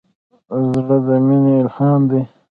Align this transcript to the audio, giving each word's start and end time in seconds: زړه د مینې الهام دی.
زړه 0.77 0.97
د 1.05 1.07
مینې 1.27 1.53
الهام 1.61 2.01
دی. 2.11 2.21